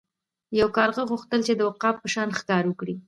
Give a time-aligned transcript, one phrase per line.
[0.59, 2.95] یو کارغه غوښتل چې د عقاب په شان ښکار وکړي.